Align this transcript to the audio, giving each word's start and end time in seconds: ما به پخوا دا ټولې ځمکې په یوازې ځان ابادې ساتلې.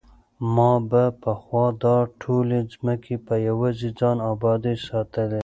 ما 0.55 0.71
به 0.89 1.03
پخوا 1.23 1.65
دا 1.83 1.97
ټولې 2.21 2.59
ځمکې 2.73 3.15
په 3.25 3.33
یوازې 3.47 3.89
ځان 3.99 4.17
ابادې 4.31 4.73
ساتلې. 4.87 5.39